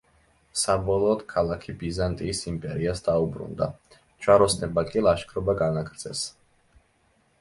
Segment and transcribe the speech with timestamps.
[0.59, 3.67] საბოლოოდ ქალაქი ბიზანტიის იმპერიას დაუბრუნდა,
[4.25, 6.25] ჯვაროსნებმა კი ლაშქრობა განაგრძეს.